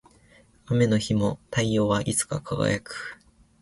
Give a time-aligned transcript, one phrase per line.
[0.65, 3.19] 雨の日も太陽はいつか輝く